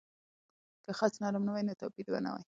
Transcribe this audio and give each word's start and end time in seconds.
که 0.85 0.91
خج 0.99 1.13
نرم 1.21 1.43
نه 1.47 1.51
وای، 1.53 1.63
نو 1.67 1.73
توپیر 1.81 2.07
به 2.13 2.19
نه 2.25 2.31
وای. 2.33 2.43